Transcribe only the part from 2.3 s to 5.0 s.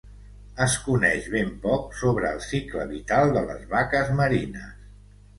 el cicle vital de les vaques marines.